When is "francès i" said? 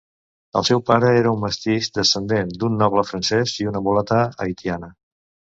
3.11-3.71